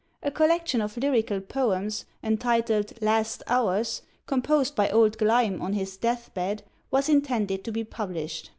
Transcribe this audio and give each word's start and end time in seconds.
A 0.23 0.31
collection 0.31 0.81
of 0.81 0.97
lyrical 0.97 1.39
poems, 1.41 2.05
entitled 2.23 2.91
"Last 3.03 3.43
Hours," 3.45 4.01
composed 4.25 4.73
by 4.75 4.89
old 4.89 5.19
Gleim 5.19 5.61
on 5.61 5.73
his 5.73 5.95
death 5.95 6.33
bed, 6.33 6.63
was 6.89 7.07
intended 7.07 7.63
to 7.65 7.71
be 7.71 7.83
published. 7.83 8.49